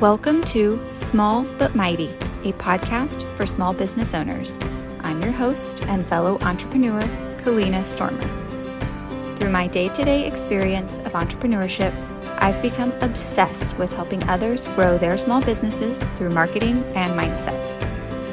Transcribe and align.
Welcome 0.00 0.44
to 0.44 0.80
Small 0.92 1.42
But 1.42 1.74
Mighty, 1.74 2.10
a 2.44 2.52
podcast 2.52 3.24
for 3.36 3.44
small 3.46 3.74
business 3.74 4.14
owners. 4.14 4.56
I'm 5.00 5.20
your 5.20 5.32
host 5.32 5.82
and 5.86 6.06
fellow 6.06 6.38
entrepreneur, 6.42 7.00
Kalina 7.38 7.84
Stormer. 7.84 8.22
Through 9.34 9.50
my 9.50 9.66
day 9.66 9.88
to 9.88 10.04
day 10.04 10.24
experience 10.24 10.98
of 10.98 11.14
entrepreneurship, 11.14 11.92
I've 12.40 12.62
become 12.62 12.92
obsessed 13.00 13.76
with 13.76 13.92
helping 13.92 14.22
others 14.28 14.68
grow 14.68 14.98
their 14.98 15.16
small 15.16 15.40
businesses 15.40 16.00
through 16.14 16.30
marketing 16.30 16.84
and 16.94 17.18
mindset. 17.18 17.58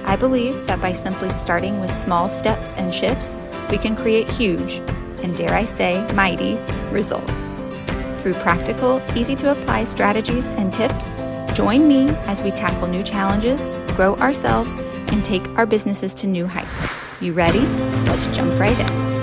I 0.06 0.18
believe 0.18 0.68
that 0.68 0.80
by 0.80 0.92
simply 0.92 1.32
starting 1.32 1.80
with 1.80 1.92
small 1.92 2.30
steps 2.30 2.76
and 2.76 2.94
shifts, 2.94 3.40
we 3.72 3.80
can 3.80 3.96
create 3.96 4.30
huge, 4.30 4.84
and 5.24 5.36
dare 5.36 5.56
I 5.56 5.66
say, 5.66 6.08
mighty 6.14 6.60
results. 6.92 7.56
Through 8.22 8.36
practical, 8.36 9.02
easy 9.16 9.36
to 9.38 9.52
apply 9.52 9.86
strategies 9.86 10.52
and 10.52 10.72
tips, 10.72 11.18
Join 11.56 11.88
me 11.88 12.10
as 12.28 12.42
we 12.42 12.52
tackle 12.52 12.86
new 12.90 13.02
challenges, 13.02 13.76
grow 13.96 14.18
ourselves, 14.18 14.74
and 14.74 15.24
take 15.24 15.48
our 15.58 15.66
businesses 15.66 16.14
to 16.16 16.28
new 16.28 16.46
heights. 16.46 16.94
You 17.22 17.32
ready? 17.32 17.62
Let's 18.10 18.28
jump 18.28 18.60
right 18.60 18.78
in. 18.78 19.16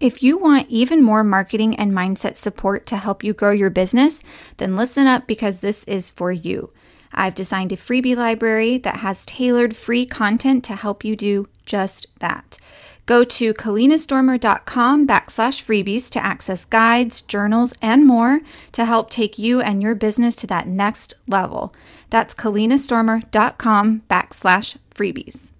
If 0.00 0.24
you 0.24 0.38
want 0.38 0.68
even 0.68 1.04
more 1.04 1.22
marketing 1.22 1.76
and 1.76 1.92
mindset 1.92 2.34
support 2.34 2.84
to 2.86 2.96
help 2.96 3.22
you 3.22 3.32
grow 3.32 3.52
your 3.52 3.70
business, 3.70 4.20
then 4.56 4.74
listen 4.74 5.06
up 5.06 5.28
because 5.28 5.58
this 5.58 5.84
is 5.84 6.10
for 6.10 6.32
you. 6.32 6.68
I've 7.12 7.36
designed 7.36 7.70
a 7.70 7.76
freebie 7.76 8.16
library 8.16 8.78
that 8.78 8.96
has 8.96 9.24
tailored 9.24 9.76
free 9.76 10.04
content 10.04 10.64
to 10.64 10.74
help 10.74 11.04
you 11.04 11.14
do 11.14 11.48
just 11.64 12.08
that. 12.18 12.58
Go 13.06 13.24
to 13.24 13.52
kalinastormer.com 13.52 15.06
backslash 15.06 15.62
freebies 15.62 16.08
to 16.10 16.24
access 16.24 16.64
guides, 16.64 17.20
journals, 17.20 17.74
and 17.82 18.06
more 18.06 18.40
to 18.72 18.84
help 18.84 19.10
take 19.10 19.38
you 19.38 19.60
and 19.60 19.82
your 19.82 19.94
business 19.94 20.36
to 20.36 20.46
that 20.46 20.68
next 20.68 21.14
level. 21.26 21.74
That's 22.10 22.34
kalinastormer.com 22.34 24.02
backslash 24.08 24.76
freebies. 24.94 25.51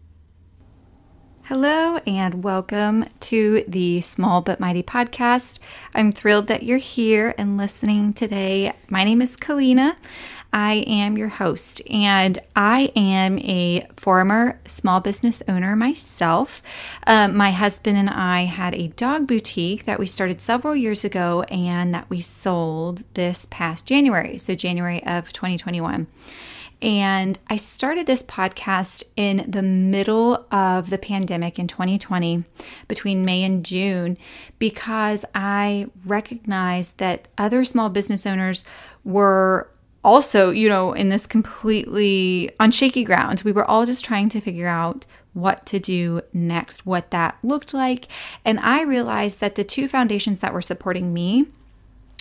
Hello 1.52 1.98
and 2.06 2.42
welcome 2.42 3.04
to 3.20 3.62
the 3.68 4.00
Small 4.00 4.40
But 4.40 4.58
Mighty 4.58 4.82
podcast. 4.82 5.58
I'm 5.94 6.10
thrilled 6.10 6.46
that 6.46 6.62
you're 6.62 6.78
here 6.78 7.34
and 7.36 7.58
listening 7.58 8.14
today. 8.14 8.72
My 8.88 9.04
name 9.04 9.20
is 9.20 9.36
Kalina. 9.36 9.96
I 10.50 10.76
am 10.86 11.18
your 11.18 11.28
host, 11.28 11.82
and 11.90 12.38
I 12.56 12.90
am 12.96 13.38
a 13.40 13.86
former 13.98 14.60
small 14.64 15.00
business 15.00 15.42
owner 15.46 15.76
myself. 15.76 16.62
Um, 17.06 17.36
my 17.36 17.50
husband 17.50 17.98
and 17.98 18.08
I 18.08 18.44
had 18.44 18.74
a 18.74 18.88
dog 18.88 19.26
boutique 19.26 19.84
that 19.84 19.98
we 19.98 20.06
started 20.06 20.40
several 20.40 20.74
years 20.74 21.04
ago 21.04 21.42
and 21.50 21.94
that 21.94 22.08
we 22.08 22.22
sold 22.22 23.02
this 23.12 23.46
past 23.50 23.84
January, 23.84 24.38
so 24.38 24.54
January 24.54 25.04
of 25.04 25.34
2021. 25.34 26.06
And 26.82 27.38
I 27.48 27.56
started 27.56 28.06
this 28.06 28.24
podcast 28.24 29.04
in 29.16 29.44
the 29.48 29.62
middle 29.62 30.44
of 30.50 30.90
the 30.90 30.98
pandemic 30.98 31.58
in 31.58 31.68
2020, 31.68 32.42
between 32.88 33.24
May 33.24 33.44
and 33.44 33.64
June, 33.64 34.18
because 34.58 35.24
I 35.32 35.86
recognized 36.04 36.98
that 36.98 37.28
other 37.38 37.64
small 37.64 37.88
business 37.88 38.26
owners 38.26 38.64
were 39.04 39.70
also, 40.04 40.50
you 40.50 40.68
know, 40.68 40.92
in 40.92 41.08
this 41.08 41.28
completely 41.28 42.50
on 42.58 42.72
shaky 42.72 43.04
ground. 43.04 43.42
We 43.44 43.52
were 43.52 43.64
all 43.64 43.86
just 43.86 44.04
trying 44.04 44.28
to 44.30 44.40
figure 44.40 44.66
out 44.66 45.06
what 45.34 45.64
to 45.66 45.78
do 45.78 46.20
next, 46.32 46.84
what 46.84 47.12
that 47.12 47.38
looked 47.44 47.72
like. 47.72 48.08
And 48.44 48.58
I 48.58 48.82
realized 48.82 49.40
that 49.40 49.54
the 49.54 49.64
two 49.64 49.86
foundations 49.86 50.40
that 50.40 50.52
were 50.52 50.60
supporting 50.60 51.14
me 51.14 51.46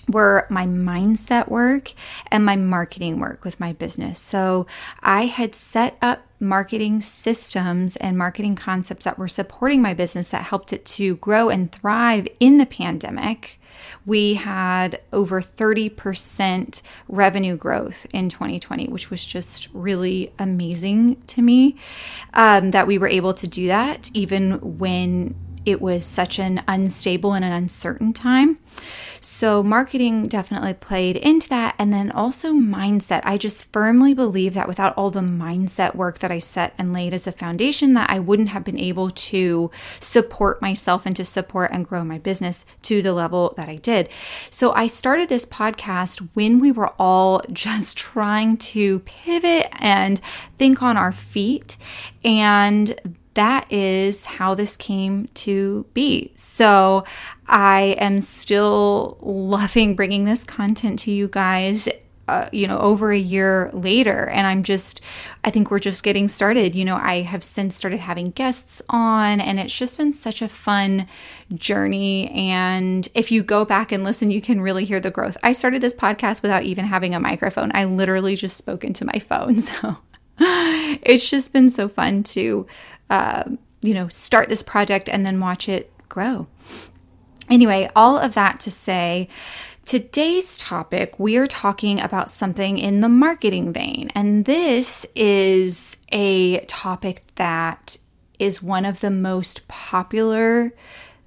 were 0.07 0.45
my 0.50 0.66
mindset 0.66 1.47
work 1.47 1.94
and 2.31 2.45
my 2.45 2.56
marketing 2.56 3.19
work 3.19 3.45
with 3.45 3.59
my 3.59 3.73
business. 3.73 4.19
So 4.19 4.67
I 5.01 5.25
had 5.25 5.53
set 5.56 5.97
up 6.01 6.25
marketing 6.39 7.01
systems 7.01 7.95
and 7.97 8.17
marketing 8.17 8.56
concepts 8.56 9.06
that 9.06 9.17
were 9.17 9.28
supporting 9.28 9.81
my 9.81 9.94
business 9.94 10.29
that 10.29 10.44
helped 10.44 10.73
it 10.73 10.85
to 10.85 11.16
grow 11.17 11.50
and 11.50 11.72
thrive 11.72 12.28
in 12.40 12.57
the 12.57 12.66
pandemic 12.66 13.59
we 14.06 14.35
had 14.35 15.01
over 15.13 15.41
30% 15.41 16.81
revenue 17.07 17.56
growth 17.56 18.06
in 18.13 18.29
2020, 18.29 18.88
which 18.88 19.09
was 19.09 19.23
just 19.23 19.69
really 19.73 20.34
amazing 20.40 21.22
to 21.23 21.41
me 21.41 21.78
um, 22.34 22.72
that 22.72 22.88
we 22.88 22.97
were 22.97 23.07
able 23.07 23.34
to 23.34 23.47
do 23.47 23.67
that 23.67 24.09
even 24.13 24.78
when 24.78 25.35
it 25.66 25.81
was 25.81 26.05
such 26.05 26.39
an 26.39 26.63
unstable 26.67 27.33
and 27.33 27.45
an 27.45 27.51
uncertain 27.51 28.13
time. 28.13 28.57
So, 29.23 29.61
marketing 29.61 30.23
definitely 30.23 30.73
played 30.73 31.16
into 31.16 31.47
that. 31.49 31.75
And 31.77 31.94
then 31.94 32.09
also 32.09 32.53
mindset. 32.53 33.22
I 33.23 33.38
just 33.38 33.72
firmly 33.72 34.16
believe 34.16 34.55
that 34.55 34.67
without 34.67 34.97
all 34.97 35.11
the 35.11 35.19
mindset 35.19 35.94
work 35.94 36.17
that 36.19 36.31
I 36.31 36.39
set 36.39 36.73
and 36.79 36.91
laid 36.91 37.13
as 37.13 37.27
a 37.27 37.31
foundation, 37.31 37.94
that 37.94 38.09
I 38.09 38.17
wouldn't 38.17 38.49
have 38.49 38.63
been 38.63 38.79
able 38.79 39.11
to 39.11 39.69
support 39.99 40.59
myself 40.59 41.05
and 41.05 41.16
to 41.17 41.23
support 41.23 41.69
and 41.72 41.88
grow 41.88 42.03
my 42.03 42.17
business 42.17 42.66
to 42.83 43.03
the 43.03 43.13
level 43.13 43.53
that 43.57 43.69
I 43.69 43.75
did. 43.75 44.09
So, 44.49 44.73
I 44.73 44.88
started 44.88 45.29
this 45.29 45.45
podcast 45.45 46.28
when 46.33 46.57
we 46.57 46.72
were 46.72 46.91
all 46.97 47.43
just 47.53 47.99
trying 47.99 48.57
to 48.57 48.99
pivot 49.01 49.67
and 49.73 50.19
think 50.57 50.81
on 50.81 50.97
our 50.97 51.11
feet. 51.11 51.78
And 52.23 53.19
that 53.33 53.71
is 53.71 54.25
how 54.25 54.55
this 54.55 54.75
came 54.75 55.27
to 55.33 55.85
be. 55.93 56.31
So 56.35 57.05
I 57.47 57.95
am 57.99 58.21
still 58.21 59.17
loving 59.21 59.95
bringing 59.95 60.25
this 60.25 60.43
content 60.43 60.99
to 60.99 61.11
you 61.11 61.27
guys. 61.27 61.87
Uh, 62.27 62.47
you 62.53 62.65
know, 62.65 62.77
over 62.79 63.11
a 63.11 63.17
year 63.17 63.69
later, 63.73 64.29
and 64.29 64.47
I'm 64.47 64.63
just, 64.63 65.01
I 65.43 65.49
think 65.49 65.69
we're 65.69 65.79
just 65.79 66.01
getting 66.01 66.29
started. 66.29 66.75
You 66.75 66.85
know, 66.85 66.95
I 66.95 67.21
have 67.21 67.43
since 67.43 67.75
started 67.75 67.99
having 67.99 68.29
guests 68.31 68.81
on, 68.87 69.41
and 69.41 69.59
it's 69.59 69.77
just 69.77 69.97
been 69.97 70.13
such 70.13 70.41
a 70.41 70.47
fun 70.47 71.07
journey. 71.53 72.29
And 72.29 73.09
if 73.15 73.33
you 73.33 73.43
go 73.43 73.65
back 73.65 73.91
and 73.91 74.05
listen, 74.05 74.31
you 74.31 74.39
can 74.39 74.61
really 74.61 74.85
hear 74.85 75.01
the 75.01 75.11
growth. 75.11 75.35
I 75.43 75.51
started 75.51 75.81
this 75.81 75.95
podcast 75.95 76.41
without 76.41 76.63
even 76.63 76.85
having 76.85 77.13
a 77.13 77.19
microphone, 77.19 77.71
I 77.73 77.83
literally 77.83 78.37
just 78.37 78.55
spoke 78.55 78.85
into 78.85 79.03
my 79.03 79.19
phone. 79.19 79.57
So 79.81 79.97
it's 80.43 81.29
just 81.29 81.53
been 81.53 81.69
so 81.69 81.87
fun 81.87 82.23
to 82.23 82.65
uh, 83.11 83.44
you 83.81 83.94
know, 83.94 84.07
start 84.07 84.49
this 84.49 84.63
project 84.63 85.09
and 85.09 85.25
then 85.25 85.39
watch 85.39 85.67
it 85.67 85.91
grow. 86.09 86.47
Anyway, 87.49 87.89
all 87.95 88.17
of 88.17 88.33
that 88.33 88.59
to 88.61 88.72
say, 88.72 89.27
Today's 89.83 90.57
topic, 90.57 91.19
we 91.19 91.35
are 91.38 91.47
talking 91.47 91.99
about 91.99 92.29
something 92.29 92.77
in 92.77 93.01
the 93.01 93.09
marketing 93.09 93.73
vein. 93.73 94.11
And 94.13 94.45
this 94.45 95.07
is 95.16 95.97
a 96.11 96.59
topic 96.66 97.23
that 97.35 97.97
is 98.39 98.61
one 98.61 98.85
of 98.85 99.01
the 99.01 99.09
most 99.09 99.67
popular 99.67 100.72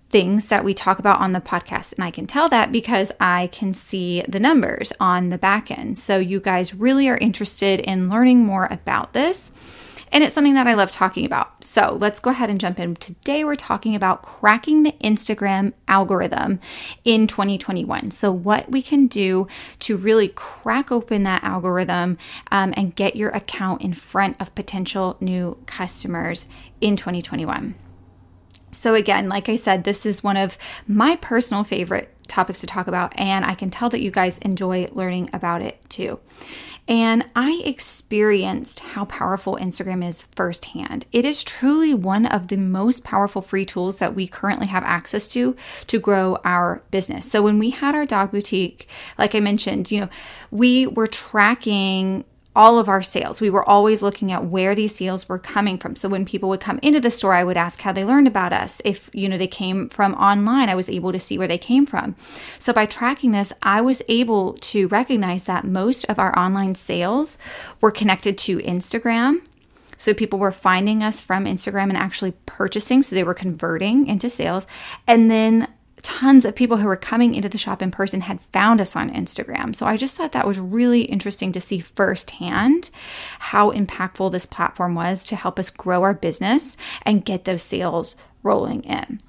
things 0.09 0.47
that 0.47 0.65
we 0.65 0.72
talk 0.72 1.01
about 1.01 1.21
on 1.21 1.33
the 1.33 1.41
podcast. 1.41 1.95
And 1.95 2.05
I 2.05 2.12
can 2.12 2.27
tell 2.27 2.49
that 2.49 2.71
because 2.71 3.11
I 3.19 3.49
can 3.49 3.75
see 3.75 4.22
the 4.28 4.41
numbers 4.41 4.93
on 5.01 5.31
the 5.31 5.39
back 5.39 5.71
end. 5.71 5.99
So 5.99 6.19
you 6.19 6.39
guys 6.39 6.75
really 6.75 7.09
are 7.09 7.19
interested 7.19 7.81
in 7.81 8.09
learning 8.09 8.45
more 8.45 8.69
about 8.71 9.12
this 9.12 9.53
and 10.15 10.23
it's 10.23 10.33
something 10.33 10.55
that 10.55 10.69
I 10.69 10.75
love 10.75 10.93
talking 10.93 11.27
about. 11.27 11.65
So 11.65 11.99
let's 12.01 12.21
go 12.21 12.31
ahead 12.31 12.49
and 12.49 12.61
jump 12.61 12.79
in. 12.79 12.95
Today, 12.95 13.43
we're 13.45 13.57
talking 13.57 13.97
about 13.97 14.23
cracking 14.23 14.85
the 14.85 14.93
Instagram 15.03 15.73
algorithm 15.89 16.61
in 17.05 17.27
2021. 17.27 18.13
So, 18.13 18.31
what 18.31 18.71
we 18.71 18.81
can 18.81 19.09
do 19.09 19.49
to 19.81 19.97
really 19.97 20.28
crack 20.28 20.93
open 20.93 21.25
that 21.25 21.43
algorithm 21.43 22.16
um, 22.53 22.72
and 22.77 22.95
get 22.95 23.16
your 23.16 23.31
account 23.31 23.83
in 23.83 23.93
front 23.93 24.41
of 24.41 24.55
potential 24.55 25.16
new 25.21 25.59
customers 25.66 26.47
in 26.81 26.95
2021. 26.95 27.75
So, 28.76 28.94
again, 28.94 29.28
like 29.28 29.48
I 29.48 29.56
said, 29.56 29.84
this 29.84 30.04
is 30.04 30.22
one 30.22 30.36
of 30.36 30.59
my 30.86 31.16
personal 31.16 31.65
favorite 31.65 32.10
topics 32.28 32.60
to 32.60 32.66
talk 32.66 32.86
about, 32.86 33.18
and 33.18 33.44
I 33.44 33.54
can 33.54 33.71
tell 33.71 33.91
that 33.91 34.00
you 34.00 34.10
guys 34.10 34.38
enjoy 34.38 34.88
learning 34.92 35.30
about 35.32 35.62
it 35.62 35.78
too. 35.88 36.21
And 36.86 37.24
I 37.34 37.62
experienced 37.65 38.80
how 38.80 39.06
powerful 39.06 39.56
Instagram 39.56 40.06
is 40.06 40.26
firsthand. 40.36 41.06
It 41.12 41.24
is 41.24 41.42
truly 41.42 41.94
one 41.94 42.26
of 42.26 42.48
the 42.48 42.59
most 42.59 43.04
powerful 43.04 43.41
free 43.41 43.65
tools 43.65 44.00
that 44.00 44.15
we 44.15 44.26
currently 44.26 44.66
have 44.66 44.84
access 44.84 45.26
to 45.28 45.56
to 45.86 45.98
grow 45.98 46.36
our 46.44 46.82
business. 46.91 47.30
So 47.30 47.41
when 47.41 47.59
we 47.59 47.71
had 47.71 47.94
our 47.94 48.04
dog 48.04 48.32
boutique, 48.32 48.86
like 49.16 49.34
I 49.34 49.41
mentioned, 49.41 49.91
you 49.91 50.03
know, 50.03 50.09
we 50.50 50.86
were 50.86 51.06
tracking 51.06 52.24
all 52.56 52.78
of 52.78 52.89
our 52.89 53.03
sales. 53.03 53.41
We 53.41 53.51
were 53.51 53.68
always 53.68 54.03
looking 54.03 54.30
at 54.30 54.45
where 54.45 54.74
these 54.74 54.95
sales 54.95 55.28
were 55.28 55.39
coming 55.39 55.77
from. 55.78 55.97
So 55.97 56.09
when 56.09 56.24
people 56.24 56.48
would 56.48 56.60
come 56.60 56.78
into 56.83 57.01
the 57.01 57.10
store, 57.10 57.34
I 57.34 57.45
would 57.45 57.56
ask 57.56 57.80
how 57.80 57.92
they 57.92 58.04
learned 58.04 58.28
about 58.28 58.53
us. 58.53 58.80
If, 58.84 59.10
you 59.12 59.28
know, 59.28 59.39
they 59.39 59.48
came 59.48 59.89
from 59.89 60.15
online, 60.15 60.68
I 60.68 60.74
was 60.74 60.89
able 60.89 61.12
to 61.12 61.18
see 61.18 61.36
where 61.36 61.48
they 61.48 61.59
came 61.59 61.84
from. 61.84 62.15
So 62.59 62.72
by 62.72 62.86
tracking 62.86 63.33
this, 63.33 63.53
I 63.62 63.80
was 63.80 64.03
able 64.09 64.54
to 64.54 64.89
recognize 64.89 65.45
that 65.45 65.65
most 65.65 66.04
of 66.04 66.18
our 66.18 66.39
online 66.39 66.74
sales 66.74 67.39
were 67.80 67.91
connected 67.91 68.39
to 68.39 68.59
Instagram 68.59 69.41
So 69.97 70.15
people 70.15 70.39
were 70.39 70.53
finding 70.53 71.03
us 71.03 71.21
from 71.21 71.45
Instagram 71.45 71.89
and 71.89 71.97
actually 71.97 72.33
purchasing. 72.47 73.03
So 73.03 73.15
they 73.15 73.24
were 73.24 73.34
converting 73.34 74.07
into 74.07 74.28
sales. 74.28 74.66
And 75.07 75.30
then 75.30 75.68
tons 76.04 76.45
of 76.45 76.54
people 76.54 76.77
who 76.77 76.86
were 76.86 76.97
coming 76.97 77.34
into 77.34 77.48
the 77.48 77.59
shop 77.59 77.83
in 77.83 77.91
person 77.91 78.21
had 78.21 78.41
found 78.41 78.80
us 78.80 78.95
on 78.95 79.10
Instagram. 79.10 79.74
So 79.74 79.86
I 79.86 79.97
just 79.97 80.15
thought 80.15 80.33
that 80.33 80.47
was 80.47 80.60
really 80.60 81.03
interesting 81.03 81.51
to 81.53 81.60
see 81.60 81.80
firsthand 81.80 82.91
how 83.39 83.72
impactful 83.72 84.30
this 84.30 84.47
platform 84.47 84.95
was 84.95 85.24
to 85.24 85.34
help 85.36 85.59
us 85.59 85.71
grow 85.71 86.03
our 86.03 86.15
business 86.15 86.77
and 87.03 87.24
get 87.24 87.45
those 87.45 87.62
sales 87.62 88.15
rolling 88.42 88.84
in. 88.84 89.21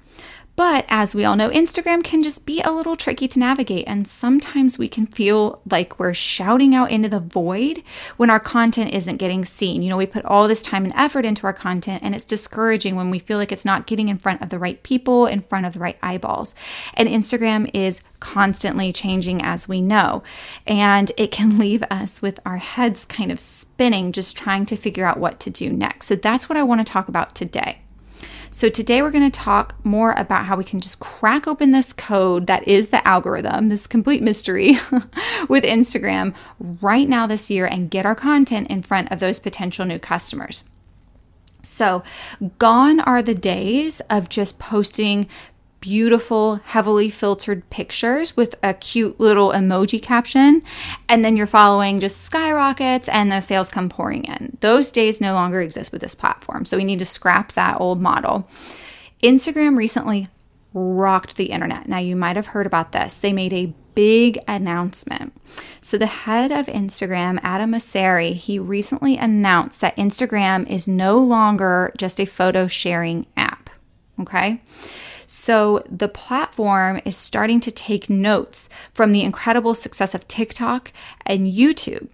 But 0.56 0.86
as 0.88 1.14
we 1.14 1.26
all 1.26 1.36
know, 1.36 1.50
Instagram 1.50 2.02
can 2.02 2.22
just 2.22 2.46
be 2.46 2.62
a 2.62 2.72
little 2.72 2.96
tricky 2.96 3.28
to 3.28 3.38
navigate, 3.38 3.84
and 3.86 4.08
sometimes 4.08 4.78
we 4.78 4.88
can 4.88 5.06
feel 5.06 5.60
like 5.70 5.98
we're 5.98 6.14
shouting 6.14 6.74
out 6.74 6.90
into 6.90 7.10
the 7.10 7.20
void 7.20 7.82
when 8.16 8.30
our 8.30 8.40
content 8.40 8.94
isn't 8.94 9.18
getting 9.18 9.44
seen. 9.44 9.82
You 9.82 9.90
know, 9.90 9.98
we 9.98 10.06
put 10.06 10.24
all 10.24 10.48
this 10.48 10.62
time 10.62 10.86
and 10.86 10.94
effort 10.94 11.26
into 11.26 11.46
our 11.46 11.52
content, 11.52 12.02
and 12.02 12.14
it's 12.14 12.24
discouraging 12.24 12.96
when 12.96 13.10
we 13.10 13.18
feel 13.18 13.36
like 13.36 13.52
it's 13.52 13.66
not 13.66 13.86
getting 13.86 14.08
in 14.08 14.16
front 14.16 14.40
of 14.40 14.48
the 14.48 14.58
right 14.58 14.82
people, 14.82 15.26
in 15.26 15.42
front 15.42 15.66
of 15.66 15.74
the 15.74 15.78
right 15.78 15.98
eyeballs. 16.02 16.54
And 16.94 17.06
Instagram 17.06 17.70
is 17.74 18.00
constantly 18.20 18.94
changing, 18.94 19.42
as 19.42 19.68
we 19.68 19.82
know, 19.82 20.22
and 20.66 21.12
it 21.18 21.30
can 21.30 21.58
leave 21.60 21.84
us 21.90 22.22
with 22.22 22.40
our 22.46 22.56
heads 22.56 23.04
kind 23.04 23.30
of 23.30 23.40
spinning, 23.40 24.10
just 24.10 24.38
trying 24.38 24.64
to 24.66 24.76
figure 24.76 25.04
out 25.04 25.20
what 25.20 25.38
to 25.40 25.50
do 25.50 25.70
next. 25.70 26.06
So 26.06 26.16
that's 26.16 26.48
what 26.48 26.56
I 26.56 26.62
want 26.62 26.80
to 26.80 26.90
talk 26.90 27.08
about 27.08 27.34
today. 27.34 27.82
So, 28.50 28.68
today 28.68 29.02
we're 29.02 29.10
going 29.10 29.30
to 29.30 29.40
talk 29.40 29.74
more 29.84 30.12
about 30.12 30.46
how 30.46 30.56
we 30.56 30.64
can 30.64 30.80
just 30.80 31.00
crack 31.00 31.46
open 31.46 31.72
this 31.72 31.92
code 31.92 32.46
that 32.46 32.66
is 32.66 32.88
the 32.88 33.06
algorithm, 33.06 33.68
this 33.68 33.86
complete 33.86 34.22
mystery 34.22 34.72
with 35.48 35.64
Instagram 35.64 36.34
right 36.80 37.08
now 37.08 37.26
this 37.26 37.50
year 37.50 37.66
and 37.66 37.90
get 37.90 38.06
our 38.06 38.14
content 38.14 38.68
in 38.68 38.82
front 38.82 39.10
of 39.10 39.18
those 39.18 39.38
potential 39.38 39.84
new 39.84 39.98
customers. 39.98 40.62
So, 41.62 42.04
gone 42.58 43.00
are 43.00 43.22
the 43.22 43.34
days 43.34 44.00
of 44.08 44.28
just 44.28 44.58
posting 44.58 45.28
beautiful, 45.86 46.56
heavily 46.64 47.08
filtered 47.08 47.70
pictures 47.70 48.36
with 48.36 48.56
a 48.60 48.74
cute 48.74 49.20
little 49.20 49.52
emoji 49.52 50.02
caption, 50.02 50.60
and 51.08 51.24
then 51.24 51.36
you're 51.36 51.46
following 51.46 52.00
just 52.00 52.22
skyrockets 52.22 53.08
and 53.08 53.30
the 53.30 53.38
sales 53.38 53.70
come 53.70 53.88
pouring 53.88 54.24
in. 54.24 54.58
Those 54.58 54.90
days 54.90 55.20
no 55.20 55.34
longer 55.34 55.60
exist 55.60 55.92
with 55.92 56.00
this 56.00 56.16
platform. 56.16 56.64
So 56.64 56.76
we 56.76 56.82
need 56.82 56.98
to 56.98 57.04
scrap 57.04 57.52
that 57.52 57.80
old 57.80 58.00
model. 58.00 58.50
Instagram 59.22 59.76
recently 59.76 60.26
rocked 60.74 61.36
the 61.36 61.52
internet. 61.52 61.86
Now, 61.86 61.98
you 61.98 62.16
might 62.16 62.34
have 62.34 62.46
heard 62.46 62.66
about 62.66 62.90
this. 62.90 63.20
They 63.20 63.32
made 63.32 63.52
a 63.52 63.72
big 63.94 64.40
announcement. 64.48 65.40
So, 65.80 65.96
the 65.96 66.06
head 66.06 66.50
of 66.50 66.66
Instagram, 66.66 67.38
Adam 67.44 67.70
Mosseri, 67.70 68.34
he 68.34 68.58
recently 68.58 69.16
announced 69.16 69.80
that 69.82 69.96
Instagram 69.96 70.68
is 70.68 70.88
no 70.88 71.18
longer 71.18 71.92
just 71.96 72.18
a 72.20 72.26
photo 72.26 72.66
sharing 72.66 73.26
app. 73.36 73.70
Okay. 74.20 74.60
So 75.26 75.82
the 75.90 76.08
platform 76.08 77.00
is 77.04 77.16
starting 77.16 77.60
to 77.60 77.70
take 77.70 78.08
notes 78.08 78.68
from 78.92 79.12
the 79.12 79.22
incredible 79.22 79.74
success 79.74 80.14
of 80.14 80.28
TikTok 80.28 80.92
and 81.24 81.46
YouTube. 81.46 82.08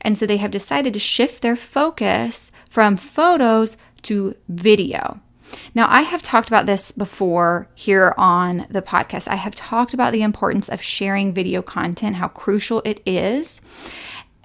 And 0.00 0.18
so 0.18 0.26
they 0.26 0.38
have 0.38 0.50
decided 0.50 0.92
to 0.94 1.00
shift 1.00 1.42
their 1.42 1.56
focus 1.56 2.50
from 2.68 2.96
photos 2.96 3.76
to 4.02 4.34
video. 4.48 5.20
Now, 5.74 5.86
I 5.88 6.02
have 6.02 6.22
talked 6.22 6.48
about 6.48 6.66
this 6.66 6.92
before 6.92 7.68
here 7.74 8.14
on 8.18 8.66
the 8.68 8.82
podcast. 8.82 9.28
I 9.28 9.36
have 9.36 9.54
talked 9.54 9.94
about 9.94 10.12
the 10.12 10.22
importance 10.22 10.68
of 10.68 10.82
sharing 10.82 11.32
video 11.32 11.62
content, 11.62 12.16
how 12.16 12.28
crucial 12.28 12.82
it 12.84 13.00
is. 13.06 13.60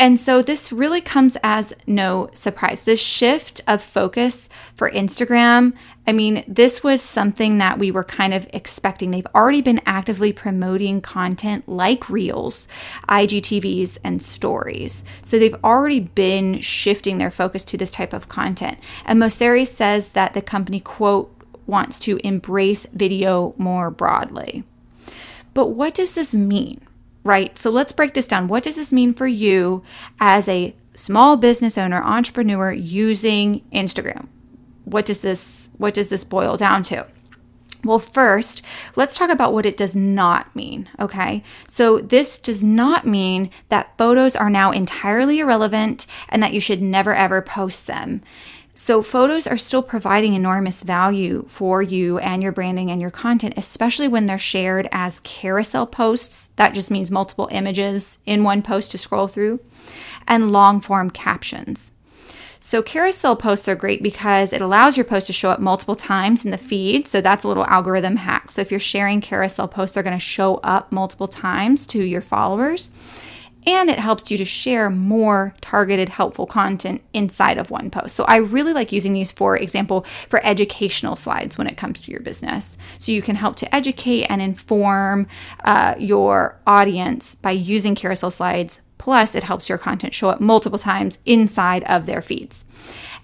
And 0.03 0.19
so 0.19 0.41
this 0.41 0.73
really 0.73 0.99
comes 0.99 1.37
as 1.43 1.73
no 1.87 2.29
surprise. 2.33 2.81
This 2.81 3.01
shift 3.01 3.61
of 3.65 3.81
focus 3.81 4.49
for 4.75 4.91
Instagram, 4.91 5.71
I 6.05 6.11
mean, 6.11 6.43
this 6.45 6.83
was 6.83 7.01
something 7.01 7.59
that 7.59 7.79
we 7.79 7.89
were 7.89 8.03
kind 8.03 8.33
of 8.33 8.45
expecting. 8.51 9.11
They've 9.11 9.25
already 9.33 9.61
been 9.61 9.79
actively 9.85 10.33
promoting 10.33 10.99
content 10.99 11.69
like 11.69 12.09
Reels, 12.09 12.67
IGTVs, 13.07 13.97
and 14.03 14.21
stories. 14.21 15.05
So 15.21 15.39
they've 15.39 15.63
already 15.63 16.01
been 16.01 16.59
shifting 16.59 17.17
their 17.17 17.31
focus 17.31 17.63
to 17.63 17.77
this 17.77 17.93
type 17.93 18.11
of 18.11 18.27
content. 18.27 18.79
And 19.05 19.21
Mosseri 19.21 19.65
says 19.65 20.09
that 20.09 20.33
the 20.33 20.41
company, 20.41 20.81
quote, 20.81 21.33
wants 21.65 21.97
to 21.99 22.19
embrace 22.25 22.85
video 22.91 23.55
more 23.57 23.89
broadly. 23.89 24.65
But 25.53 25.67
what 25.67 25.93
does 25.93 26.13
this 26.15 26.35
mean? 26.35 26.81
Right? 27.23 27.57
So 27.57 27.69
let's 27.69 27.91
break 27.91 28.13
this 28.13 28.27
down. 28.27 28.47
What 28.47 28.63
does 28.63 28.75
this 28.75 28.93
mean 28.93 29.13
for 29.13 29.27
you 29.27 29.83
as 30.19 30.47
a 30.47 30.75
small 30.95 31.37
business 31.37 31.77
owner, 31.77 32.03
entrepreneur 32.03 32.71
using 32.71 33.61
Instagram? 33.71 34.27
What 34.85 35.05
does 35.05 35.21
this 35.21 35.69
what 35.77 35.93
does 35.93 36.09
this 36.09 36.23
boil 36.23 36.57
down 36.57 36.83
to? 36.83 37.07
Well, 37.83 37.99
first, 37.99 38.61
let's 38.95 39.17
talk 39.17 39.29
about 39.29 39.51
what 39.51 39.65
it 39.65 39.75
does 39.75 39.93
not 39.93 40.55
mean, 40.55 40.89
okay? 40.99 41.41
So, 41.67 41.99
this 41.99 42.39
does 42.39 42.63
not 42.63 43.05
mean 43.05 43.49
that 43.67 43.97
photos 43.97 44.37
are 44.37 44.49
now 44.49 44.71
entirely 44.71 45.39
irrelevant 45.39 46.07
and 46.29 46.41
that 46.41 46.53
you 46.53 46.61
should 46.61 46.81
never 46.81 47.13
ever 47.13 47.41
post 47.41 47.87
them. 47.87 48.21
So, 48.75 49.03
photos 49.03 49.45
are 49.45 49.57
still 49.57 49.83
providing 49.83 50.33
enormous 50.33 50.81
value 50.81 51.45
for 51.47 51.83
you 51.83 52.17
and 52.17 52.41
your 52.41 52.51
branding 52.51 52.89
and 52.89 52.99
your 52.99 53.11
content, 53.11 53.53
especially 53.55 54.07
when 54.07 54.25
they're 54.25 54.39
shared 54.39 54.89
as 54.91 55.19
carousel 55.19 55.85
posts. 55.85 56.47
That 56.55 56.73
just 56.73 56.89
means 56.89 57.11
multiple 57.11 57.47
images 57.51 58.17
in 58.25 58.43
one 58.43 58.63
post 58.63 58.89
to 58.91 58.97
scroll 58.97 59.27
through, 59.27 59.59
and 60.27 60.51
long 60.51 60.81
form 60.81 61.11
captions. 61.11 61.93
So, 62.59 62.81
carousel 62.81 63.35
posts 63.35 63.67
are 63.67 63.75
great 63.75 64.01
because 64.01 64.51
it 64.51 64.61
allows 64.61 64.97
your 64.97 65.03
post 65.03 65.27
to 65.27 65.33
show 65.33 65.51
up 65.51 65.59
multiple 65.59 65.95
times 65.95 66.43
in 66.43 66.49
the 66.49 66.57
feed. 66.57 67.07
So, 67.07 67.21
that's 67.21 67.43
a 67.43 67.47
little 67.47 67.67
algorithm 67.67 68.15
hack. 68.15 68.49
So, 68.49 68.61
if 68.61 68.71
you're 68.71 68.79
sharing 68.79 69.21
carousel 69.21 69.67
posts, 69.67 69.93
they're 69.93 70.01
going 70.01 70.17
to 70.17 70.19
show 70.19 70.55
up 70.63 70.91
multiple 70.91 71.27
times 71.27 71.85
to 71.87 72.01
your 72.01 72.21
followers 72.21 72.89
and 73.65 73.89
it 73.89 73.99
helps 73.99 74.29
you 74.29 74.37
to 74.37 74.45
share 74.45 74.89
more 74.89 75.53
targeted 75.61 76.09
helpful 76.09 76.45
content 76.45 77.01
inside 77.13 77.57
of 77.57 77.69
one 77.69 77.89
post. 77.89 78.15
So 78.15 78.23
I 78.25 78.37
really 78.37 78.73
like 78.73 78.91
using 78.91 79.13
these 79.13 79.31
for 79.31 79.57
example 79.57 80.05
for 80.27 80.43
educational 80.45 81.15
slides 81.15 81.57
when 81.57 81.67
it 81.67 81.77
comes 81.77 81.99
to 82.01 82.11
your 82.11 82.21
business. 82.21 82.77
So 82.99 83.11
you 83.11 83.21
can 83.21 83.35
help 83.35 83.55
to 83.57 83.75
educate 83.75 84.25
and 84.25 84.41
inform 84.41 85.27
uh, 85.63 85.95
your 85.97 86.59
audience 86.67 87.35
by 87.35 87.51
using 87.51 87.95
carousel 87.95 88.31
slides. 88.31 88.81
Plus, 88.97 89.35
it 89.35 89.43
helps 89.43 89.67
your 89.67 89.77
content 89.77 90.13
show 90.13 90.29
up 90.29 90.39
multiple 90.39 90.79
times 90.79 91.19
inside 91.25 91.83
of 91.85 92.05
their 92.05 92.21
feeds. 92.21 92.63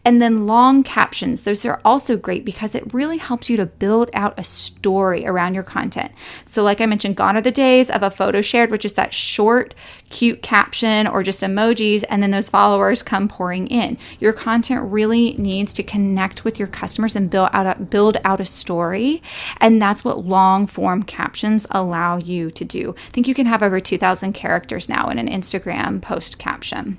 And 0.06 0.22
then 0.22 0.48
long 0.48 0.84
captions, 0.84 1.42
those 1.42 1.66
are 1.66 1.82
also 1.84 2.16
great 2.16 2.46
because 2.46 2.74
it 2.74 2.94
really 2.94 3.18
helps 3.18 3.50
you 3.50 3.58
to 3.58 3.66
build 3.66 4.10
out 4.14 4.40
a 4.40 4.44
story 4.44 5.26
around 5.26 5.54
your 5.54 5.64
content. 5.64 6.12
So, 6.46 6.64
like 6.64 6.80
I 6.80 6.86
mentioned, 6.86 7.18
gone 7.18 7.36
are 7.36 7.42
the 7.42 7.52
days 7.52 7.90
of 7.90 8.02
a 8.02 8.10
photo 8.10 8.42
shared, 8.42 8.72
which 8.72 8.86
is 8.86 8.94
that 8.94 9.14
short, 9.14 9.76
cute 10.10 10.42
caption 10.42 11.06
or 11.06 11.22
just 11.22 11.42
emojis, 11.42 12.04
and 12.10 12.24
then 12.24 12.32
those 12.32 12.50
followers 12.50 13.04
come 13.04 13.28
pouring 13.28 13.68
in. 13.68 13.98
Your 14.20 14.34
content 14.34 14.90
really 14.92 15.34
needs 15.34 15.74
to 15.74 15.84
connect 15.84 16.46
with 16.46 16.58
your 16.58 16.68
customers 16.68 17.16
and 17.16 17.30
build 17.30 17.50
out 17.52 17.78
a, 17.78 17.82
build 17.82 18.18
out 18.24 18.40
a 18.40 18.46
story. 18.46 19.22
And 19.58 19.82
that's 19.82 20.04
what 20.06 20.26
long 20.26 20.66
form 20.66 21.04
captions 21.04 21.68
allow 21.72 22.18
you 22.18 22.52
to 22.52 22.66
do. 22.66 22.96
I 23.08 23.12
think 23.12 23.28
you 23.28 23.36
can 23.36 23.46
have 23.48 23.62
over 23.62 23.80
2,000 23.80 24.34
characters 24.34 24.88
now 24.88 25.10
in 25.10 25.20
an 25.20 25.28
Instagram 25.28 26.02
post 26.02 26.40
caption. 26.40 26.98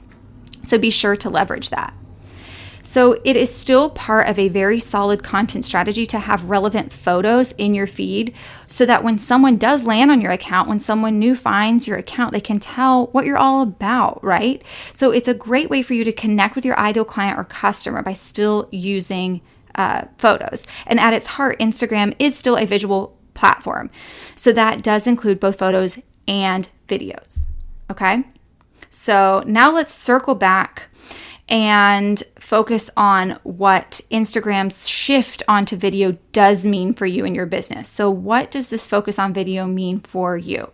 So 0.62 0.78
be 0.78 0.90
sure 0.90 1.16
to 1.16 1.30
leverage 1.30 1.70
that. 1.70 1.94
So 2.82 3.20
it 3.24 3.36
is 3.36 3.54
still 3.54 3.90
part 3.90 4.28
of 4.28 4.38
a 4.38 4.48
very 4.48 4.80
solid 4.80 5.22
content 5.22 5.64
strategy 5.64 6.06
to 6.06 6.18
have 6.18 6.44
relevant 6.44 6.92
photos 6.92 7.52
in 7.52 7.74
your 7.74 7.86
feed 7.86 8.34
so 8.66 8.86
that 8.86 9.04
when 9.04 9.18
someone 9.18 9.56
does 9.56 9.84
land 9.84 10.10
on 10.10 10.20
your 10.20 10.32
account, 10.32 10.68
when 10.68 10.78
someone 10.80 11.18
new 11.18 11.34
finds 11.34 11.86
your 11.86 11.98
account, 11.98 12.32
they 12.32 12.40
can 12.40 12.58
tell 12.58 13.06
what 13.08 13.24
you're 13.24 13.38
all 13.38 13.62
about, 13.62 14.22
right? 14.24 14.62
So 14.94 15.10
it's 15.10 15.28
a 15.28 15.34
great 15.34 15.70
way 15.70 15.82
for 15.82 15.94
you 15.94 16.04
to 16.04 16.12
connect 16.12 16.54
with 16.54 16.64
your 16.64 16.78
ideal 16.78 17.04
client 17.04 17.38
or 17.38 17.44
customer 17.44 18.02
by 18.02 18.14
still 18.14 18.68
using 18.70 19.40
uh, 19.74 20.04
photos. 20.18 20.66
And 20.86 20.98
at 20.98 21.14
its 21.14 21.26
heart, 21.26 21.58
Instagram 21.58 22.14
is 22.18 22.36
still 22.36 22.56
a 22.56 22.66
visual 22.66 23.16
platform. 23.34 23.90
So 24.34 24.52
that 24.52 24.82
does 24.82 25.06
include 25.06 25.40
both 25.40 25.58
photos 25.58 25.98
and 26.26 26.68
videos. 26.88 27.46
Okay. 27.90 28.24
So 28.88 29.42
now 29.46 29.72
let's 29.72 29.94
circle 29.94 30.34
back 30.34 30.89
and 31.50 32.22
focus 32.38 32.88
on 32.96 33.38
what 33.42 34.00
Instagram's 34.10 34.88
shift 34.88 35.42
onto 35.48 35.76
video 35.76 36.16
does 36.32 36.64
mean 36.64 36.94
for 36.94 37.06
you 37.06 37.24
and 37.24 37.34
your 37.34 37.46
business. 37.46 37.88
So, 37.88 38.08
what 38.08 38.50
does 38.50 38.68
this 38.68 38.86
focus 38.86 39.18
on 39.18 39.34
video 39.34 39.66
mean 39.66 40.00
for 40.00 40.36
you? 40.36 40.70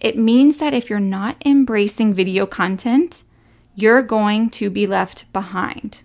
It 0.00 0.16
means 0.16 0.58
that 0.58 0.74
if 0.74 0.88
you're 0.88 1.00
not 1.00 1.44
embracing 1.44 2.14
video 2.14 2.46
content, 2.46 3.24
you're 3.74 4.02
going 4.02 4.50
to 4.50 4.70
be 4.70 4.86
left 4.86 5.30
behind. 5.32 6.02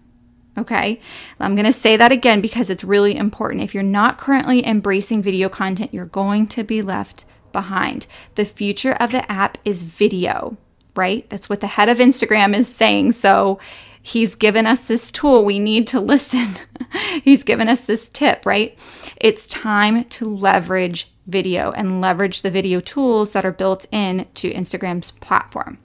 Okay, 0.57 0.99
I'm 1.39 1.53
going 1.53 1.65
to 1.65 1.71
say 1.71 1.97
that 1.97 2.11
again 2.11 2.41
because 2.41 2.71
it's 2.71 2.83
really 2.83 3.15
important. 3.15 3.61
If 3.61 3.75
you're 3.75 3.83
not 3.83 4.17
currently 4.17 4.65
embracing 4.65 5.21
video 5.21 5.49
content, 5.49 5.93
you're 5.93 6.05
going 6.05 6.47
to 6.47 6.63
be 6.63 6.81
left 6.81 7.25
behind. 7.51 8.07
The 8.33 8.45
future 8.45 8.93
of 8.93 9.11
the 9.11 9.29
app 9.31 9.59
is 9.63 9.83
video, 9.83 10.57
right? 10.95 11.29
That's 11.29 11.47
what 11.47 11.59
the 11.59 11.67
head 11.67 11.89
of 11.89 11.99
Instagram 11.99 12.55
is 12.55 12.67
saying. 12.67 13.11
So 13.11 13.59
He's 14.07 14.35
given 14.35 14.65
us 14.65 14.87
this 14.87 15.11
tool. 15.11 15.43
We 15.43 15.59
need 15.59 15.85
to 15.87 15.99
listen. 15.99 16.55
He's 17.25 17.43
given 17.43 17.67
us 17.67 17.81
this 17.81 18.07
tip, 18.07 18.45
right? 18.45 18.79
It's 19.17 19.47
time 19.47 20.05
to 20.05 20.33
leverage 20.33 21.11
video 21.25 21.71
and 21.71 21.99
leverage 21.99 22.41
the 22.41 22.49
video 22.49 22.79
tools 22.79 23.31
that 23.31 23.43
are 23.43 23.51
built 23.51 23.85
in 23.91 24.25
to 24.35 24.53
Instagram's 24.53 25.11
platform. 25.11 25.77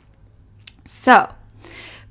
So, 0.84 1.34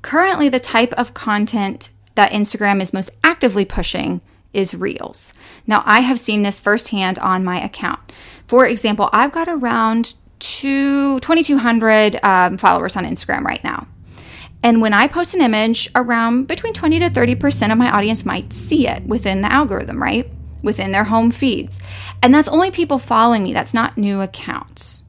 currently, 0.01 0.49
the 0.49 0.59
type 0.59 0.91
of 0.95 1.13
content 1.13 1.91
that 2.15 2.31
Instagram 2.31 2.81
is 2.81 2.91
most 2.91 3.11
actively 3.23 3.63
pushing 3.63 4.19
is 4.51 4.73
Reels. 4.73 5.31
Now, 5.65 5.81
I 5.85 6.01
have 6.01 6.19
seen 6.19 6.43
this 6.43 6.59
firsthand 6.59 7.19
on 7.19 7.45
my 7.45 7.63
account. 7.63 8.11
For 8.47 8.65
example, 8.65 9.09
I've 9.13 9.31
got 9.31 9.47
around 9.47 10.15
two, 10.39 11.21
2,200 11.21 12.21
um, 12.21 12.57
followers 12.57 12.97
on 12.97 13.05
Instagram 13.05 13.45
right 13.45 13.63
now. 13.63 13.87
And 14.63 14.81
when 14.81 14.93
I 14.93 15.07
post 15.07 15.33
an 15.33 15.41
image, 15.41 15.89
around 15.95 16.45
between 16.47 16.73
20 16.73 16.99
to 16.99 17.09
30% 17.09 17.71
of 17.71 17.77
my 17.77 17.89
audience 17.91 18.25
might 18.25 18.53
see 18.53 18.87
it 18.87 19.03
within 19.03 19.41
the 19.41 19.51
algorithm, 19.51 20.01
right? 20.01 20.29
Within 20.61 20.91
their 20.91 21.05
home 21.05 21.31
feeds. 21.31 21.79
And 22.21 22.33
that's 22.33 22.47
only 22.47 22.69
people 22.69 22.99
following 22.99 23.43
me, 23.43 23.53
that's 23.53 23.73
not 23.73 23.97
new 23.97 24.21
accounts. 24.21 25.03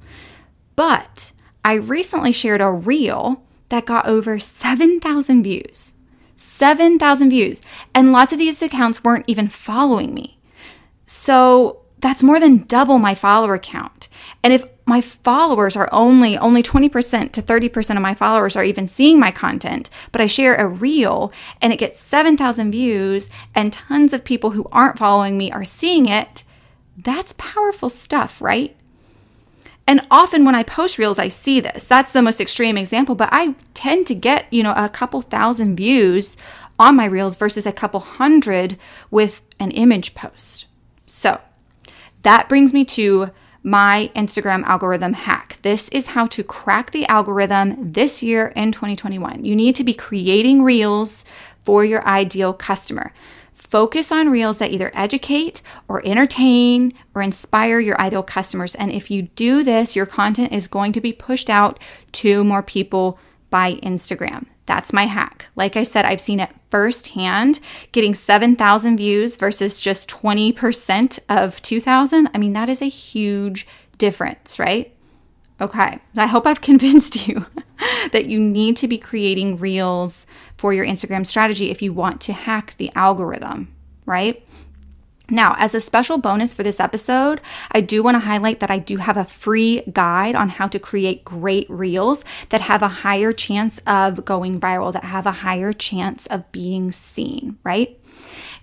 But 0.74 1.32
I 1.64 1.74
recently 1.74 2.32
shared 2.32 2.60
a 2.60 2.70
reel 2.70 3.42
that 3.68 3.86
got 3.86 4.06
over 4.06 4.38
7,000 4.38 5.42
views. 5.42 5.94
7,000 6.36 7.30
views. 7.30 7.62
And 7.94 8.12
lots 8.12 8.32
of 8.32 8.38
these 8.38 8.62
accounts 8.62 9.04
weren't 9.04 9.24
even 9.28 9.48
following 9.48 10.14
me. 10.14 10.38
So 11.06 11.82
that's 11.98 12.22
more 12.22 12.40
than 12.40 12.64
double 12.64 12.98
my 12.98 13.14
follower 13.14 13.58
count. 13.58 14.08
And 14.42 14.52
if 14.52 14.64
my 14.84 15.00
followers 15.00 15.76
are 15.76 15.88
only 15.92 16.36
only 16.36 16.62
20% 16.62 17.32
to 17.32 17.42
30% 17.42 17.96
of 17.96 18.02
my 18.02 18.14
followers 18.14 18.56
are 18.56 18.64
even 18.64 18.86
seeing 18.86 19.18
my 19.18 19.30
content, 19.30 19.90
but 20.10 20.20
I 20.20 20.26
share 20.26 20.54
a 20.56 20.66
reel 20.66 21.32
and 21.60 21.72
it 21.72 21.78
gets 21.78 22.00
7,000 22.00 22.72
views 22.72 23.28
and 23.54 23.72
tons 23.72 24.12
of 24.12 24.24
people 24.24 24.50
who 24.50 24.66
aren't 24.72 24.98
following 24.98 25.38
me 25.38 25.52
are 25.52 25.64
seeing 25.64 26.06
it, 26.06 26.44
that's 26.96 27.34
powerful 27.34 27.88
stuff, 27.88 28.40
right? 28.40 28.76
And 29.86 30.06
often 30.10 30.44
when 30.44 30.54
I 30.54 30.62
post 30.62 30.98
reels, 30.98 31.18
I 31.18 31.28
see 31.28 31.60
this. 31.60 31.84
That's 31.84 32.12
the 32.12 32.22
most 32.22 32.40
extreme 32.40 32.78
example, 32.78 33.14
but 33.14 33.28
I 33.32 33.54
tend 33.74 34.06
to 34.06 34.14
get, 34.14 34.46
you 34.52 34.62
know, 34.62 34.74
a 34.76 34.88
couple 34.88 35.20
thousand 35.22 35.76
views 35.76 36.36
on 36.78 36.96
my 36.96 37.04
reels 37.04 37.36
versus 37.36 37.66
a 37.66 37.72
couple 37.72 38.00
hundred 38.00 38.78
with 39.10 39.42
an 39.58 39.70
image 39.72 40.14
post. 40.14 40.66
So 41.06 41.40
that 42.22 42.48
brings 42.48 42.72
me 42.72 42.84
to 42.86 43.30
my 43.62 44.10
Instagram 44.14 44.64
algorithm 44.64 45.12
hack. 45.12 45.58
This 45.62 45.88
is 45.90 46.06
how 46.06 46.26
to 46.28 46.42
crack 46.42 46.90
the 46.90 47.06
algorithm 47.06 47.92
this 47.92 48.22
year 48.22 48.48
in 48.56 48.72
2021. 48.72 49.44
You 49.44 49.54
need 49.54 49.76
to 49.76 49.84
be 49.84 49.94
creating 49.94 50.62
reels 50.62 51.24
for 51.62 51.84
your 51.84 52.06
ideal 52.06 52.52
customer. 52.52 53.12
Focus 53.52 54.12
on 54.12 54.28
reels 54.28 54.58
that 54.58 54.72
either 54.72 54.90
educate 54.94 55.62
or 55.88 56.04
entertain 56.04 56.92
or 57.14 57.22
inspire 57.22 57.80
your 57.80 57.98
ideal 58.00 58.22
customers. 58.22 58.74
And 58.74 58.92
if 58.92 59.10
you 59.10 59.22
do 59.22 59.62
this, 59.62 59.96
your 59.96 60.06
content 60.06 60.52
is 60.52 60.66
going 60.66 60.92
to 60.92 61.00
be 61.00 61.12
pushed 61.12 61.48
out 61.48 61.78
to 62.12 62.44
more 62.44 62.62
people 62.62 63.18
by 63.48 63.74
Instagram. 63.76 64.46
That's 64.66 64.92
my 64.92 65.06
hack. 65.06 65.48
Like 65.56 65.76
I 65.76 65.82
said, 65.82 66.04
I've 66.04 66.20
seen 66.20 66.40
it 66.40 66.52
firsthand 66.70 67.60
getting 67.90 68.14
7,000 68.14 68.96
views 68.96 69.36
versus 69.36 69.80
just 69.80 70.08
20% 70.08 71.18
of 71.28 71.60
2,000. 71.62 72.28
I 72.32 72.38
mean, 72.38 72.52
that 72.52 72.68
is 72.68 72.80
a 72.80 72.88
huge 72.88 73.66
difference, 73.98 74.58
right? 74.58 74.94
Okay, 75.60 75.98
I 76.16 76.26
hope 76.26 76.46
I've 76.46 76.60
convinced 76.70 77.28
you 77.28 77.46
that 78.12 78.26
you 78.26 78.40
need 78.40 78.76
to 78.78 78.88
be 78.88 78.98
creating 78.98 79.58
reels 79.58 80.26
for 80.56 80.72
your 80.72 80.86
Instagram 80.86 81.26
strategy 81.26 81.70
if 81.70 81.82
you 81.82 81.92
want 81.92 82.20
to 82.22 82.32
hack 82.32 82.74
the 82.78 82.90
algorithm, 82.94 83.74
right? 84.06 84.46
Now, 85.30 85.54
as 85.58 85.74
a 85.74 85.80
special 85.80 86.18
bonus 86.18 86.52
for 86.52 86.62
this 86.62 86.80
episode, 86.80 87.40
I 87.70 87.80
do 87.80 88.02
want 88.02 88.16
to 88.16 88.20
highlight 88.20 88.60
that 88.60 88.70
I 88.70 88.78
do 88.78 88.96
have 88.98 89.16
a 89.16 89.24
free 89.24 89.82
guide 89.92 90.34
on 90.34 90.48
how 90.48 90.66
to 90.68 90.78
create 90.78 91.24
great 91.24 91.70
reels 91.70 92.24
that 92.48 92.60
have 92.60 92.82
a 92.82 92.88
higher 92.88 93.32
chance 93.32 93.80
of 93.86 94.24
going 94.24 94.60
viral, 94.60 94.92
that 94.92 95.04
have 95.04 95.26
a 95.26 95.32
higher 95.32 95.72
chance 95.72 96.26
of 96.26 96.50
being 96.50 96.90
seen, 96.90 97.58
right? 97.64 97.98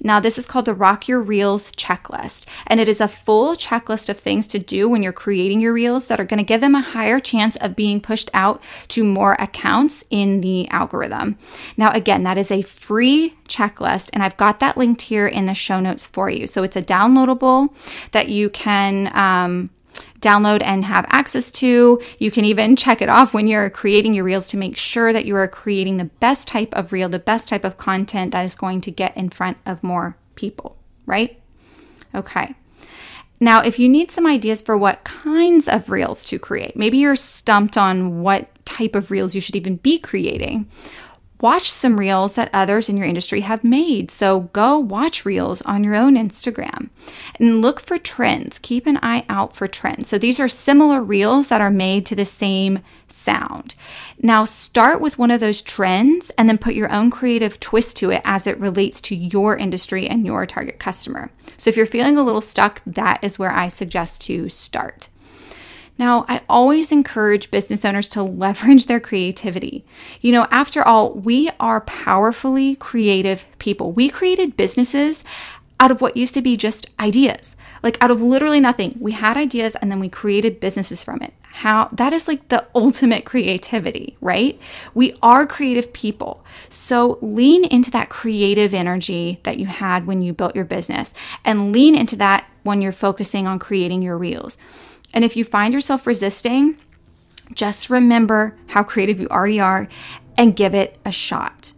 Now, 0.02 0.20
this 0.20 0.38
is 0.38 0.46
called 0.46 0.66
the 0.66 0.74
Rock 0.74 1.08
Your 1.08 1.22
Reels 1.22 1.74
checklist, 1.74 2.46
and 2.68 2.80
it 2.80 2.88
is 2.88 3.02
a 3.02 3.08
full 3.08 3.56
checklist 3.56 4.08
of 4.08 4.18
things 4.18 4.48
to 4.48 4.60
do 4.60 4.88
when 4.88 5.04
you're 5.04 5.12
creating 5.12 5.60
your 5.60 5.74
reels 5.74 6.08
that 6.08 6.20
are 6.20 6.26
going 6.26 6.38
to 6.38 6.44
give 6.44 6.62
them 6.62 6.76
a 6.76 6.82
higher 6.82 7.20
chance 7.20 7.58
of 7.58 7.76
being 7.76 8.00
pushed 8.00 8.30
out 8.34 8.62
to 8.90 9.04
more 9.04 9.36
accounts 9.40 10.06
in 10.10 10.42
the 10.42 10.70
algorithm. 10.70 11.38
Now, 11.76 11.92
again, 11.92 12.24
that 12.24 12.38
is 12.38 12.50
a 12.50 12.62
free 12.62 13.36
checklist, 13.50 14.10
and 14.14 14.24
I've 14.24 14.38
got 14.38 14.60
that 14.60 14.78
linked 14.78 15.02
here 15.02 15.28
in 15.28 15.48
the 15.48 15.54
show 15.54 15.82
notes 15.82 16.08
for 16.08 16.30
you. 16.30 16.48
So 16.48 16.64
it's 16.64 16.78
a 16.78 16.82
downloadable 16.82 17.74
that 18.12 18.30
you 18.30 18.50
can. 18.50 19.14
Um, 19.16 19.70
download 20.20 20.62
and 20.64 20.86
have 20.86 21.06
access 21.10 21.52
to. 21.52 22.02
You 22.18 22.32
can 22.32 22.46
even 22.46 22.76
check 22.76 23.02
it 23.02 23.10
off 23.10 23.34
when 23.34 23.48
you're 23.48 23.70
creating 23.70 24.14
your 24.14 24.26
reels 24.26 24.48
to 24.50 24.58
make 24.58 24.78
sure 24.78 25.14
that 25.14 25.26
you 25.26 25.36
are 25.36 25.48
creating 25.48 25.98
the 25.98 26.06
best 26.06 26.48
type 26.48 26.74
of 26.74 26.92
reel, 26.92 27.10
the 27.10 27.20
best 27.20 27.48
type 27.48 27.64
of 27.64 27.78
content 27.78 28.32
that 28.32 28.46
is 28.46 28.56
going 28.56 28.82
to 28.82 28.92
get 28.92 29.16
in 29.16 29.30
front 29.30 29.58
of 29.66 29.84
more 29.84 30.18
people, 30.36 30.78
right? 31.06 31.40
Okay. 32.14 32.56
Now, 33.40 33.62
if 33.62 33.80
you 33.80 33.88
need 33.88 34.12
some 34.12 34.28
ideas 34.28 34.62
for 34.62 34.78
what 34.78 35.04
kinds 35.06 35.68
of 35.68 35.90
reels 35.90 36.26
to 36.26 36.38
create, 36.38 36.76
maybe 36.76 36.98
you're 36.98 37.16
stumped 37.16 37.78
on 37.78 38.22
what 38.22 38.50
type 38.66 38.96
of 38.96 39.12
reels 39.12 39.34
you 39.34 39.42
should 39.42 39.56
even 39.56 39.78
be 39.78 39.98
creating, 39.98 40.68
watch 41.42 41.72
some 41.72 42.00
reels 42.00 42.36
that 42.36 42.50
others 42.54 42.90
in 42.90 42.98
your 42.98 43.06
industry 43.08 43.42
have 43.42 43.64
made. 43.64 44.12
So 44.12 44.42
go 44.54 44.78
watch 44.78 45.26
reels 45.26 45.62
on 45.64 45.84
your 45.84 45.96
own 45.96 46.16
Instagram 46.16 46.90
and 47.40 47.62
look 47.62 47.80
for 47.80 47.98
trends. 47.98 48.60
Keep 48.60 48.88
an 48.88 49.00
eye 49.02 49.26
out 49.30 49.56
for 49.56 49.68
trends. 49.68 50.08
So 50.08 50.18
these 50.18 50.40
are 50.40 50.48
similar 50.48 51.02
reels 51.02 51.48
that 51.48 51.62
are 51.62 51.72
made 51.72 52.06
to 52.08 52.16
the 52.16 52.26
same 52.26 52.80
sound. 53.08 53.76
Now 54.22 54.46
start 54.46 55.02
with 55.02 55.18
one 55.18 55.32
of 55.32 55.40
those 55.40 55.62
trends 55.62 56.30
and 56.32 56.50
then 56.50 56.58
put 56.58 56.76
your 56.76 56.92
own 56.92 57.10
creative 57.10 57.60
twist 57.60 57.98
to 57.98 58.12
it 58.12 58.22
as 58.26 58.46
it 58.46 58.60
relates 58.60 59.02
to 59.02 59.16
your 59.16 59.58
industry 59.58 60.08
and 60.08 60.26
your 60.26 60.46
target 60.46 60.80
customer. 60.80 61.32
So 61.58 61.70
if 61.70 61.78
you're 61.78 61.86
feeling 61.86 62.18
a 62.18 62.24
little 62.24 62.42
stuck, 62.42 62.82
that 62.86 63.24
is 63.24 63.40
where 63.40 63.52
I 63.52 63.68
suggest 63.68 64.22
to 64.24 64.50
start. 64.50 65.10
Now, 66.00 66.24
I 66.30 66.42
always 66.48 66.94
encourage 66.94 67.52
business 67.52 67.84
owners 67.84 68.08
to 68.10 68.24
leverage 68.24 68.86
their 68.86 69.02
creativity. 69.02 69.84
You 70.22 70.32
know, 70.32 70.48
after 70.50 70.82
all, 70.82 71.12
we 71.12 71.50
are 71.60 71.82
powerfully 71.82 72.76
creative 72.76 73.46
people. 73.60 73.92
We 73.92 74.08
created 74.08 74.56
businesses 74.56 75.26
out 75.78 75.92
of 75.92 76.00
what 76.00 76.16
used 76.16 76.34
to 76.34 76.42
be 76.42 76.56
just 76.56 76.90
ideas, 77.00 77.56
like 77.84 78.02
out 78.02 78.12
of 78.12 78.22
literally 78.22 78.62
nothing. 78.62 78.96
We 79.00 79.12
had 79.12 79.36
ideas 79.36 79.76
and 79.76 79.92
then 79.92 80.00
we 80.00 80.08
created 80.08 80.62
businesses 80.62 81.04
from 81.04 81.22
it. 81.22 81.34
How 81.52 81.90
that 81.92 82.14
is 82.14 82.28
like 82.28 82.48
the 82.48 82.66
ultimate 82.74 83.26
creativity, 83.26 84.16
right? 84.22 84.58
We 84.94 85.16
are 85.22 85.46
creative 85.46 85.92
people. 85.92 86.46
So 86.70 87.18
lean 87.22 87.66
into 87.66 87.92
that 87.92 88.10
creative 88.10 88.74
energy 88.74 89.42
that 89.44 89.58
you 89.58 89.66
had 89.66 90.08
when 90.08 90.22
you 90.22 90.32
built 90.32 90.56
your 90.56 90.66
business 90.66 91.14
and 91.44 91.74
lean 91.74 91.96
into 91.96 92.16
that 92.18 92.46
when 92.64 92.82
you're 92.82 92.92
focusing 92.94 93.48
on 93.48 93.60
creating 93.60 94.02
your 94.02 94.18
reels. 94.18 94.58
And 95.14 95.26
if 95.26 95.36
you 95.36 95.44
find 95.44 95.74
yourself 95.74 96.06
resisting, 96.06 96.78
just 97.54 97.90
remember 97.90 98.56
how 98.68 98.84
creative 98.84 99.20
you 99.20 99.28
already 99.28 99.60
are 99.60 99.88
and 100.38 100.56
give 100.56 100.76
it 100.76 100.98
a 101.04 101.12
shot. 101.12 101.74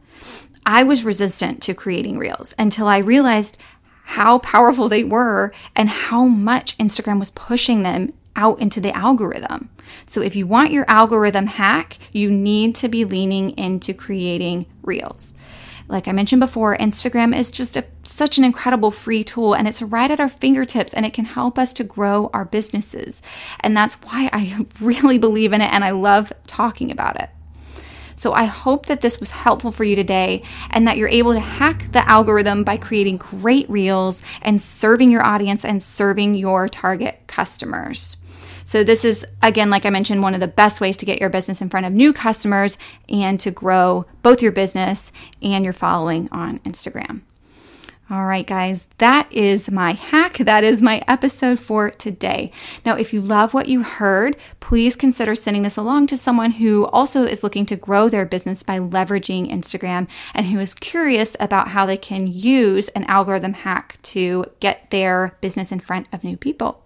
I 0.65 0.83
was 0.83 1.03
resistant 1.03 1.61
to 1.63 1.73
creating 1.73 2.17
reels 2.17 2.53
until 2.57 2.87
I 2.87 2.99
realized 2.99 3.57
how 4.03 4.39
powerful 4.39 4.89
they 4.89 5.03
were 5.03 5.53
and 5.75 5.89
how 5.89 6.25
much 6.25 6.77
Instagram 6.77 7.19
was 7.19 7.31
pushing 7.31 7.83
them 7.83 8.13
out 8.35 8.59
into 8.59 8.79
the 8.79 8.95
algorithm. 8.95 9.69
So 10.05 10.21
if 10.21 10.35
you 10.35 10.45
want 10.45 10.71
your 10.71 10.85
algorithm 10.89 11.47
hack, 11.47 11.97
you 12.11 12.29
need 12.29 12.75
to 12.75 12.89
be 12.89 13.05
leaning 13.05 13.51
into 13.51 13.93
creating 13.93 14.65
reels. 14.83 15.33
Like 15.91 16.07
I 16.07 16.13
mentioned 16.13 16.39
before, 16.39 16.77
Instagram 16.77 17.37
is 17.37 17.51
just 17.51 17.75
a, 17.75 17.83
such 18.03 18.37
an 18.37 18.45
incredible 18.45 18.91
free 18.91 19.25
tool 19.25 19.53
and 19.53 19.67
it's 19.67 19.81
right 19.81 20.09
at 20.09 20.21
our 20.21 20.29
fingertips 20.29 20.93
and 20.93 21.05
it 21.05 21.11
can 21.11 21.25
help 21.25 21.59
us 21.59 21.73
to 21.73 21.83
grow 21.83 22.29
our 22.33 22.45
businesses. 22.45 23.21
And 23.59 23.75
that's 23.75 23.95
why 23.95 24.29
I 24.31 24.65
really 24.81 25.17
believe 25.17 25.51
in 25.51 25.59
it 25.59 25.71
and 25.73 25.83
I 25.83 25.91
love 25.91 26.31
talking 26.47 26.91
about 26.91 27.21
it. 27.21 27.29
So 28.15 28.31
I 28.31 28.45
hope 28.45 28.85
that 28.85 29.01
this 29.01 29.19
was 29.19 29.31
helpful 29.31 29.73
for 29.73 29.83
you 29.83 29.97
today 29.97 30.43
and 30.69 30.87
that 30.87 30.95
you're 30.95 31.09
able 31.09 31.33
to 31.33 31.41
hack 31.41 31.91
the 31.91 32.07
algorithm 32.07 32.63
by 32.63 32.77
creating 32.77 33.17
great 33.17 33.69
reels 33.69 34.21
and 34.41 34.61
serving 34.61 35.11
your 35.11 35.25
audience 35.25 35.65
and 35.65 35.83
serving 35.83 36.35
your 36.35 36.69
target 36.69 37.23
customers. 37.27 38.15
So, 38.63 38.83
this 38.83 39.05
is, 39.05 39.25
again, 39.41 39.69
like 39.69 39.85
I 39.85 39.89
mentioned, 39.89 40.21
one 40.21 40.33
of 40.33 40.39
the 40.39 40.47
best 40.47 40.81
ways 40.81 40.97
to 40.97 41.05
get 41.05 41.19
your 41.19 41.29
business 41.29 41.61
in 41.61 41.69
front 41.69 41.85
of 41.85 41.93
new 41.93 42.13
customers 42.13 42.77
and 43.09 43.39
to 43.39 43.51
grow 43.51 44.05
both 44.21 44.41
your 44.41 44.51
business 44.51 45.11
and 45.41 45.63
your 45.63 45.73
following 45.73 46.29
on 46.31 46.59
Instagram. 46.59 47.21
All 48.11 48.25
right, 48.25 48.45
guys, 48.45 48.87
that 48.97 49.31
is 49.31 49.71
my 49.71 49.93
hack. 49.93 50.39
That 50.39 50.65
is 50.65 50.81
my 50.81 51.01
episode 51.07 51.59
for 51.59 51.91
today. 51.91 52.51
Now, 52.85 52.97
if 52.97 53.13
you 53.13 53.21
love 53.21 53.53
what 53.53 53.69
you 53.69 53.83
heard, 53.83 54.35
please 54.59 54.97
consider 54.97 55.33
sending 55.33 55.61
this 55.61 55.77
along 55.77 56.07
to 56.07 56.17
someone 56.17 56.51
who 56.51 56.87
also 56.87 57.23
is 57.23 57.41
looking 57.41 57.65
to 57.67 57.77
grow 57.77 58.09
their 58.09 58.25
business 58.25 58.63
by 58.63 58.79
leveraging 58.79 59.49
Instagram 59.49 60.09
and 60.33 60.47
who 60.47 60.59
is 60.59 60.73
curious 60.73 61.37
about 61.39 61.69
how 61.69 61.85
they 61.85 61.95
can 61.95 62.27
use 62.27 62.89
an 62.89 63.05
algorithm 63.05 63.53
hack 63.53 63.97
to 64.01 64.43
get 64.59 64.89
their 64.89 65.37
business 65.39 65.71
in 65.71 65.79
front 65.79 66.07
of 66.11 66.21
new 66.21 66.35
people. 66.35 66.83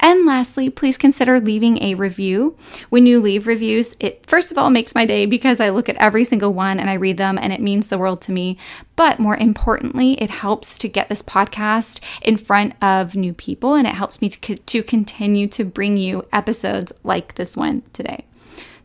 And 0.00 0.26
lastly, 0.26 0.70
please 0.70 0.96
consider 0.96 1.40
leaving 1.40 1.82
a 1.82 1.94
review. 1.94 2.56
When 2.88 3.06
you 3.06 3.20
leave 3.20 3.46
reviews, 3.46 3.94
it 3.98 4.24
first 4.26 4.52
of 4.52 4.58
all 4.58 4.70
makes 4.70 4.94
my 4.94 5.04
day 5.04 5.26
because 5.26 5.60
I 5.60 5.70
look 5.70 5.88
at 5.88 5.96
every 5.96 6.24
single 6.24 6.52
one 6.52 6.78
and 6.78 6.88
I 6.88 6.94
read 6.94 7.16
them 7.16 7.38
and 7.40 7.52
it 7.52 7.60
means 7.60 7.88
the 7.88 7.98
world 7.98 8.20
to 8.22 8.32
me. 8.32 8.58
But 8.96 9.18
more 9.18 9.36
importantly, 9.36 10.12
it 10.14 10.30
helps 10.30 10.78
to 10.78 10.88
get 10.88 11.08
this 11.08 11.22
podcast 11.22 12.00
in 12.22 12.36
front 12.36 12.74
of 12.82 13.16
new 13.16 13.32
people 13.32 13.74
and 13.74 13.86
it 13.86 13.94
helps 13.94 14.20
me 14.20 14.28
to, 14.28 14.56
to 14.56 14.82
continue 14.82 15.48
to 15.48 15.64
bring 15.64 15.96
you 15.96 16.26
episodes 16.32 16.92
like 17.02 17.34
this 17.34 17.56
one 17.56 17.82
today. 17.92 18.24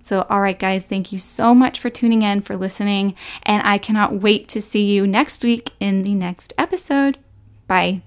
So, 0.02 0.26
all 0.30 0.42
right, 0.42 0.60
guys, 0.60 0.84
thank 0.84 1.14
you 1.14 1.20
so 1.20 1.56
much 1.56 1.80
for 1.80 1.90
tuning 1.90 2.24
in, 2.24 2.42
for 2.42 2.58
listening, 2.58 3.16
and 3.44 3.66
I 3.66 3.78
cannot 3.78 4.16
wait 4.16 4.50
to 4.50 4.62
see 4.62 4.94
you 4.94 5.08
next 5.08 5.46
week 5.46 5.72
in 5.80 6.04
the 6.04 6.14
next 6.14 6.52
episode. 6.58 7.18
Bye. 7.68 8.02